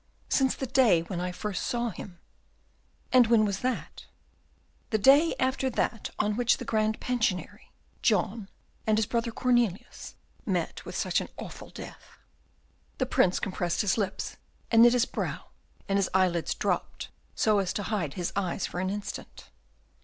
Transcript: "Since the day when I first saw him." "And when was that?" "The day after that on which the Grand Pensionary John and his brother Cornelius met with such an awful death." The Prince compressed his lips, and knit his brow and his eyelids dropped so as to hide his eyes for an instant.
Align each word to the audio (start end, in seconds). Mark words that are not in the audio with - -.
"Since 0.29 0.55
the 0.55 0.65
day 0.65 1.01
when 1.03 1.21
I 1.21 1.31
first 1.31 1.63
saw 1.63 1.89
him." 1.91 2.17
"And 3.13 3.27
when 3.27 3.45
was 3.45 3.59
that?" 3.59 4.07
"The 4.89 4.97
day 4.97 5.35
after 5.39 5.69
that 5.69 6.09
on 6.17 6.35
which 6.35 6.57
the 6.57 6.65
Grand 6.65 6.99
Pensionary 6.99 7.71
John 8.01 8.49
and 8.87 8.97
his 8.97 9.05
brother 9.05 9.31
Cornelius 9.31 10.15
met 10.43 10.85
with 10.85 10.95
such 10.95 11.21
an 11.21 11.29
awful 11.37 11.69
death." 11.69 12.17
The 12.97 13.05
Prince 13.05 13.39
compressed 13.39 13.81
his 13.81 13.95
lips, 13.95 14.37
and 14.71 14.81
knit 14.81 14.93
his 14.93 15.05
brow 15.05 15.49
and 15.87 15.99
his 15.99 16.09
eyelids 16.15 16.55
dropped 16.55 17.09
so 17.35 17.59
as 17.59 17.71
to 17.73 17.83
hide 17.83 18.15
his 18.15 18.33
eyes 18.35 18.65
for 18.65 18.79
an 18.79 18.89
instant. 18.89 19.51